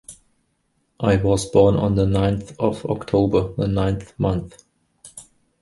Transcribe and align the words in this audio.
I 0.99 1.17
was 1.17 1.45
born 1.51 1.75
on 1.75 1.93
the 1.93 2.07
ninth 2.07 2.55
of 2.59 2.87
October, 2.87 3.53
the 3.55 3.67
ninth 3.67 4.15
month. 4.19 4.63